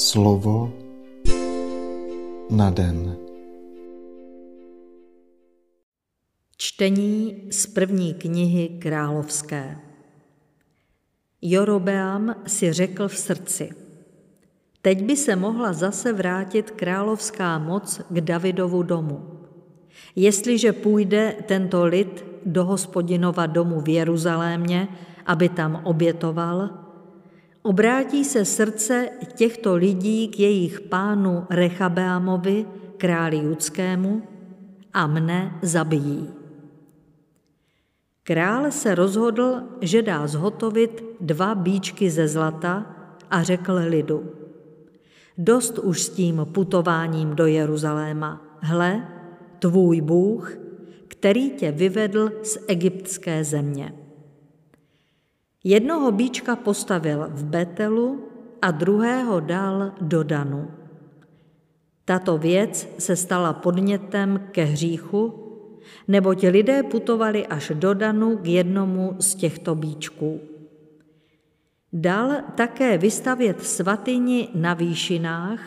Slovo 0.00 0.72
na 2.50 2.70
den. 2.70 3.16
Čtení 6.56 7.42
z 7.50 7.66
první 7.66 8.14
knihy 8.14 8.68
královské. 8.68 9.76
Jorobeam 11.42 12.34
si 12.46 12.72
řekl 12.72 13.08
v 13.08 13.16
srdci, 13.16 13.70
teď 14.82 15.02
by 15.04 15.16
se 15.16 15.36
mohla 15.36 15.72
zase 15.72 16.12
vrátit 16.12 16.70
královská 16.70 17.58
moc 17.58 18.00
k 18.10 18.20
Davidovu 18.20 18.82
domu. 18.82 19.40
Jestliže 20.16 20.72
půjde 20.72 21.36
tento 21.46 21.84
lid 21.84 22.24
do 22.46 22.64
hospodinova 22.64 23.46
domu 23.46 23.80
v 23.80 23.88
Jeruzalémě, 23.88 24.88
aby 25.26 25.48
tam 25.48 25.80
obětoval, 25.84 26.89
Obrátí 27.62 28.24
se 28.24 28.44
srdce 28.44 29.08
těchto 29.34 29.74
lidí 29.74 30.28
k 30.28 30.38
jejich 30.38 30.80
pánu 30.80 31.46
Rechabeamovi, 31.50 32.66
králi 32.96 33.36
judskému, 33.36 34.22
a 34.92 35.06
mne 35.06 35.58
zabijí. 35.62 36.28
Král 38.22 38.70
se 38.70 38.94
rozhodl, 38.94 39.62
že 39.80 40.02
dá 40.02 40.26
zhotovit 40.26 41.04
dva 41.20 41.54
bíčky 41.54 42.10
ze 42.10 42.28
zlata 42.28 42.86
a 43.30 43.42
řekl 43.42 43.72
lidu. 43.88 44.32
Dost 45.38 45.78
už 45.78 46.02
s 46.02 46.08
tím 46.08 46.46
putováním 46.52 47.34
do 47.34 47.46
Jeruzaléma. 47.46 48.58
Hle, 48.60 49.08
tvůj 49.58 50.00
Bůh, 50.00 50.58
který 51.08 51.50
tě 51.50 51.72
vyvedl 51.72 52.32
z 52.42 52.58
egyptské 52.68 53.44
země. 53.44 53.99
Jednoho 55.64 56.12
bíčka 56.12 56.56
postavil 56.56 57.28
v 57.30 57.44
Betelu 57.44 58.24
a 58.62 58.70
druhého 58.70 59.40
dal 59.40 59.92
do 60.00 60.22
Danu. 60.22 60.70
Tato 62.04 62.38
věc 62.38 62.88
se 62.98 63.16
stala 63.16 63.52
podnětem 63.52 64.48
ke 64.52 64.64
hříchu, 64.64 65.34
neboť 66.08 66.42
lidé 66.42 66.82
putovali 66.82 67.46
až 67.46 67.72
do 67.74 67.94
Danu 67.94 68.36
k 68.36 68.46
jednomu 68.46 69.16
z 69.18 69.34
těchto 69.34 69.74
bíčků. 69.74 70.40
Dal 71.92 72.32
také 72.54 72.98
vystavět 72.98 73.64
svatyni 73.64 74.48
na 74.54 74.74
výšinách 74.74 75.60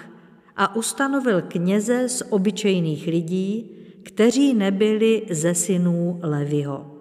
a 0.56 0.76
ustanovil 0.76 1.42
kněze 1.42 2.10
z 2.10 2.24
obyčejných 2.30 3.08
lidí, 3.08 3.72
kteří 4.04 4.54
nebyli 4.54 5.26
ze 5.30 5.56
synů 5.56 6.20
Leviho. 6.24 6.93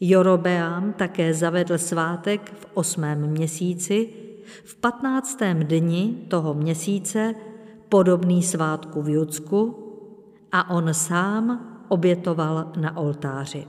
Jorobeám 0.00 0.92
také 0.92 1.34
zavedl 1.34 1.78
svátek 1.78 2.52
v 2.54 2.66
osmém 2.74 3.26
měsíci, 3.26 4.08
v 4.64 4.76
patnáctém 4.76 5.60
dni 5.60 6.26
toho 6.28 6.54
měsíce, 6.54 7.34
podobný 7.88 8.42
svátku 8.42 9.02
v 9.02 9.08
Judsku, 9.08 9.80
a 10.52 10.70
on 10.70 10.94
sám 10.94 11.76
obětoval 11.88 12.72
na 12.80 12.96
oltáři. 12.96 13.66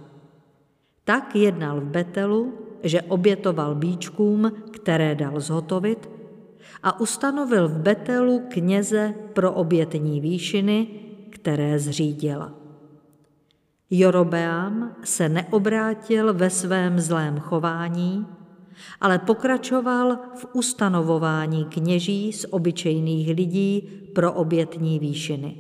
Tak 1.04 1.36
jednal 1.36 1.82
v 1.82 1.86
Betelu, 1.86 2.54
že 2.84 3.02
obětoval 3.02 3.76
bíčkům, 3.76 4.52
které 4.72 5.16
dal 5.16 5.40
zhotovit, 5.40 6.10
a 6.84 7.00
ustanovil 7.00 7.68
v 7.68 7.78
Betelu 7.78 8.42
kněze 8.50 9.14
pro 9.34 9.52
obětní 9.52 10.22
výšiny, 10.22 10.88
které 11.30 11.80
zřídila. 11.80 12.65
Jorobeám 13.90 14.96
se 15.04 15.30
neobrátil 15.30 16.34
ve 16.34 16.50
svém 16.50 17.00
zlém 17.00 17.40
chování, 17.40 18.28
ale 19.02 19.20
pokračoval 19.20 20.18
v 20.36 20.46
ustanovování 20.54 21.66
kněží 21.66 22.34
z 22.34 22.46
obyčejných 22.50 23.36
lidí 23.36 23.90
pro 24.16 24.34
obětní 24.34 25.00
výšiny. 25.00 25.58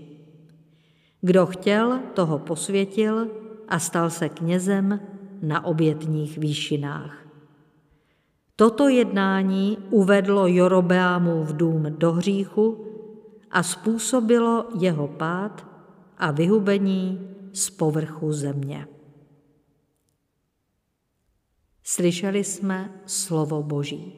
Kdo 1.21 1.45
chtěl, 1.45 1.99
toho 2.13 2.39
posvětil 2.39 3.27
a 3.67 3.79
stal 3.79 4.09
se 4.09 4.29
knězem 4.29 4.99
na 5.41 5.65
obětních 5.65 6.37
výšinách. 6.37 7.25
Toto 8.55 8.87
jednání 8.87 9.77
uvedlo 9.89 10.47
Jorobeámu 10.47 11.43
v 11.43 11.57
dům 11.57 11.85
do 11.97 12.11
hříchu 12.11 12.85
a 13.51 13.63
způsobilo 13.63 14.65
jeho 14.79 15.07
pád 15.07 15.67
a 16.17 16.31
vyhubení 16.31 17.34
z 17.55 17.69
povrchu 17.69 18.33
země. 18.33 18.87
Slyšeli 21.83 22.43
jsme 22.43 22.91
slovo 23.05 23.63
Boží. 23.63 24.13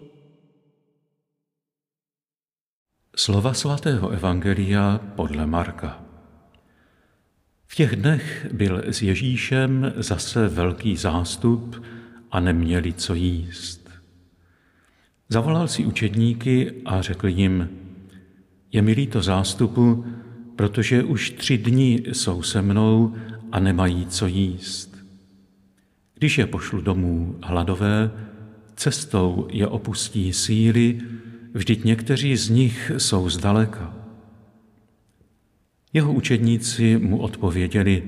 Slova 3.16 3.54
svatého 3.54 4.10
Evangelia 4.10 4.98
podle 5.16 5.48
Marka. 5.48 6.04
V 7.68 7.76
těch 7.76 7.96
dnech 7.96 8.54
byl 8.54 8.84
s 8.86 9.02
Ježíšem 9.02 9.94
zase 9.96 10.48
velký 10.48 10.98
zástup 10.98 11.84
a 12.32 12.40
neměli 12.40 12.94
co 12.94 13.14
jíst. 13.14 13.90
Zavolal 15.30 15.68
si 15.68 15.86
učedníky 15.86 16.82
a 16.86 17.02
řekl 17.02 17.28
jim, 17.28 17.70
je 18.72 18.82
mi 18.82 18.92
líto 18.92 19.22
zástupu, 19.22 20.06
protože 20.58 21.04
už 21.04 21.32
tři 21.32 21.58
dny 21.58 22.04
jsou 22.12 22.42
se 22.42 22.62
mnou 22.62 23.16
a 23.52 23.60
nemají 23.60 24.06
co 24.06 24.28
jíst. 24.28 24.98
Když 26.16 26.38
je 26.38 26.48
pošlu 26.48 26.82
domů 26.82 27.36
hladové, 27.44 28.12
cestou 28.76 29.48
je 29.52 29.68
opustí 29.68 30.34
síly, 30.34 31.02
vždyť 31.54 31.84
někteří 31.84 32.38
z 32.38 32.50
nich 32.50 32.92
jsou 32.98 33.30
zdaleka. 33.30 33.94
Jeho 35.94 36.14
učedníci 36.14 36.98
mu 36.98 37.18
odpověděli, 37.18 38.04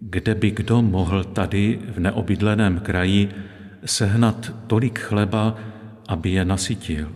kde 0.00 0.34
by 0.34 0.50
kdo 0.50 0.82
mohl 0.82 1.24
tady 1.24 1.78
v 1.88 2.00
neobydleném 2.00 2.80
kraji 2.80 3.28
sehnat 3.84 4.52
tolik 4.66 4.98
chleba, 4.98 5.58
aby 6.08 6.30
je 6.30 6.44
nasytil. 6.44 7.12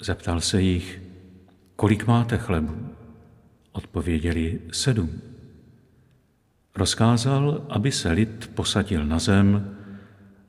Zeptal 0.00 0.40
se 0.40 0.62
jich, 0.62 1.05
kolik 1.76 2.06
máte 2.06 2.38
chlebu? 2.38 2.74
Odpověděli 3.72 4.60
sedm. 4.72 5.10
Rozkázal, 6.76 7.66
aby 7.68 7.92
se 7.92 8.12
lid 8.12 8.50
posadil 8.54 9.04
na 9.04 9.18
zem, 9.18 9.76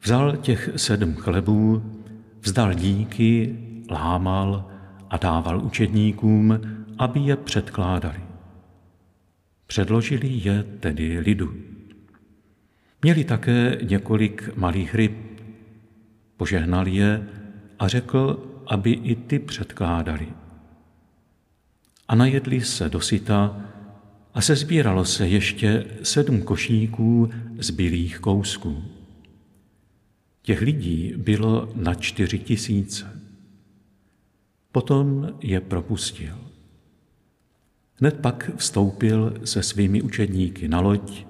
vzal 0.01 0.37
těch 0.37 0.69
sedm 0.75 1.15
chlebů, 1.15 1.83
vzdal 2.41 2.73
díky, 2.73 3.57
lámal 3.89 4.71
a 5.09 5.17
dával 5.17 5.61
učedníkům, 5.61 6.59
aby 6.97 7.19
je 7.19 7.35
předkládali. 7.35 8.21
Předložili 9.67 10.27
je 10.27 10.63
tedy 10.63 11.19
lidu. 11.19 11.53
Měli 13.01 13.23
také 13.23 13.77
několik 13.83 14.49
malých 14.55 14.95
ryb. 14.95 15.41
Požehnal 16.37 16.87
je 16.87 17.27
a 17.79 17.87
řekl, 17.87 18.47
aby 18.67 18.91
i 18.91 19.15
ty 19.15 19.39
předkládali 19.39 20.27
a 22.07 22.15
najedli 22.15 22.61
se 22.61 22.89
dosyta 22.89 23.61
a 24.33 24.41
sezbíralo 24.41 25.05
se 25.05 25.27
ještě 25.27 25.85
sedm 26.03 26.41
košíků 26.41 27.29
zbylých 27.57 28.19
kousků. 28.19 28.83
Těch 30.41 30.61
lidí 30.61 31.13
bylo 31.17 31.71
na 31.75 31.93
čtyři 31.93 32.39
tisíce. 32.39 33.21
Potom 34.71 35.29
je 35.41 35.61
propustil. 35.61 36.35
Hned 37.95 38.19
pak 38.19 38.51
vstoupil 38.55 39.33
se 39.43 39.63
svými 39.63 40.01
učedníky 40.01 40.67
na 40.67 40.79
loď 40.79 41.25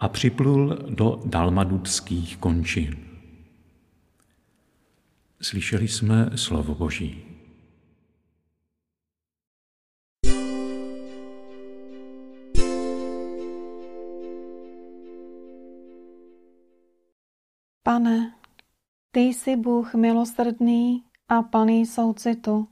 a 0.00 0.08
připlul 0.08 0.78
do 0.88 1.22
dalmadudských 1.24 2.36
končin. 2.36 2.96
Slyšeli 5.40 5.88
jsme 5.88 6.30
slovo 6.34 6.74
Boží. 6.74 7.29
Pane, 18.00 18.34
ty 19.10 19.20
jsi 19.20 19.56
Bůh 19.56 19.94
milosrdný 19.94 21.04
a 21.28 21.42
plný 21.42 21.86
soucitu. 21.86 22.68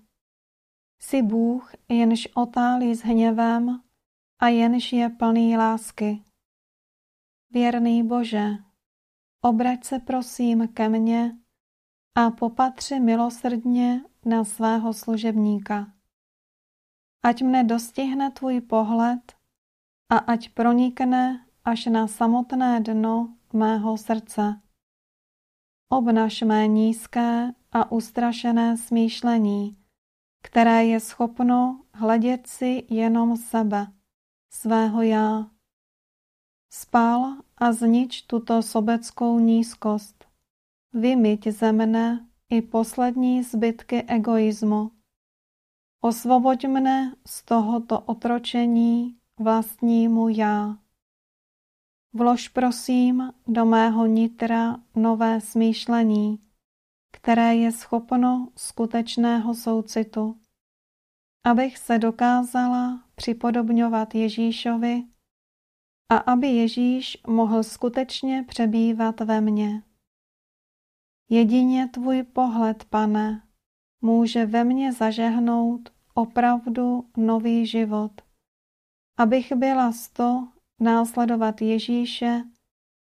Jsi 1.03 1.23
Bůh, 1.23 1.73
jenž 1.89 2.29
otálí 2.35 2.95
s 2.95 3.01
hněvem 3.01 3.83
a 4.39 4.49
jenž 4.49 4.93
je 4.93 5.09
plný 5.09 5.57
lásky. 5.57 6.25
Věrný 7.51 8.03
Bože, 8.03 8.49
obrať 9.45 9.85
se 9.85 9.99
prosím 9.99 10.69
ke 10.69 10.89
mně 10.89 11.39
a 12.15 12.31
popatři 12.31 13.01
milosrdně 13.01 14.05
na 14.25 14.45
svého 14.45 14.93
služebníka. 14.93 15.93
Ať 17.23 17.43
mne 17.43 17.65
dostihne 17.65 18.31
tvůj 18.31 18.61
pohled 18.61 19.33
a 20.09 20.19
ať 20.19 20.49
pronikne 20.49 21.47
až 21.65 21.87
na 21.87 22.07
samotné 22.07 22.81
dno 22.81 23.37
mého 23.53 23.97
srdce 23.97 24.63
Obnaž 25.91 26.43
mé 26.43 26.67
nízké 26.67 27.53
a 27.73 27.93
ustrašené 27.93 28.77
smýšlení, 28.77 29.77
které 30.43 30.85
je 30.85 31.01
schopno 31.01 31.81
hledět 31.93 32.47
si 32.47 32.87
jenom 32.91 33.37
sebe, 33.37 33.87
svého 34.53 35.03
já. 35.03 35.51
Spál 36.73 37.37
a 37.57 37.73
znič 37.73 38.23
tuto 38.23 38.63
sobeckou 38.63 39.39
nízkost. 39.39 40.25
Vymyť 40.93 41.49
ze 41.49 41.73
mne 41.73 42.29
i 42.51 42.63
poslední 42.63 43.43
zbytky 43.43 44.03
egoismu. 44.03 44.91
Osvoboď 46.01 46.67
mne 46.67 47.17
z 47.27 47.43
tohoto 47.43 48.01
otročení 48.01 49.17
vlastnímu 49.41 50.29
já. 50.29 50.79
Vlož 52.19 52.49
prosím 52.49 53.33
do 53.47 53.65
mého 53.65 54.07
nitra 54.07 54.77
nové 54.95 55.41
smýšlení, 55.41 56.39
které 57.13 57.57
je 57.57 57.73
schopno 57.73 58.49
skutečného 58.57 59.55
soucitu, 59.55 60.41
abych 61.45 61.79
se 61.79 61.99
dokázala 61.99 63.05
připodobňovat 63.15 64.15
Ježíšovi 64.15 65.05
a 66.13 66.17
aby 66.17 66.47
Ježíš 66.47 67.19
mohl 67.27 67.63
skutečně 67.63 68.45
přebývat 68.49 69.21
ve 69.21 69.41
mně. 69.41 69.83
Jedině 71.31 71.89
tvůj 71.89 72.23
pohled, 72.23 72.85
pane, 72.85 73.43
může 74.01 74.47
ve 74.47 74.65
mně 74.65 74.93
zažehnout 74.93 75.93
opravdu 76.15 77.11
nový 77.17 77.67
život, 77.67 78.13
abych 79.19 79.53
byla 79.53 79.93
sto 79.93 80.49
následovat 80.81 81.61
Ježíše 81.61 82.43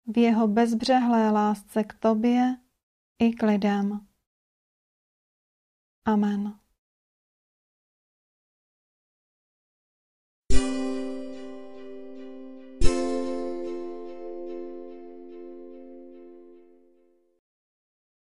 v 0.07 0.19
jeho 0.19 0.49
bezbřehlé 0.49 1.31
lásce 1.31 1.85
k 1.85 1.95
tobě 1.95 2.57
i 3.19 3.33
k 3.33 3.43
lidem. 3.43 4.01
Amen. 6.05 6.63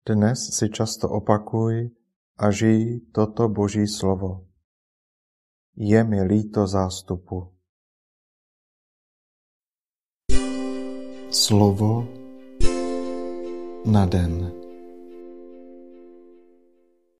Dnes 0.08 0.58
si 0.58 0.66
často 0.69 1.06
opakuj 1.06 1.94
a 2.34 2.50
žij 2.50 3.14
toto 3.14 3.48
Boží 3.48 3.87
slovo. 3.87 4.48
Je 5.76 6.04
mi 6.04 6.22
líto 6.22 6.66
zástupu. 6.66 7.59
Slovo 11.30 12.04
na 13.84 14.06
den. 14.06 14.59